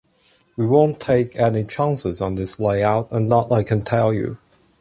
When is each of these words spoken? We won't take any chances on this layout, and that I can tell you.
We 0.57 0.65
won't 0.65 0.99
take 0.99 1.35
any 1.39 1.63
chances 1.63 2.21
on 2.21 2.33
this 2.33 2.59
layout, 2.59 3.11
and 3.11 3.31
that 3.31 3.49
I 3.51 3.61
can 3.61 3.81
tell 3.81 4.11
you. 4.11 4.39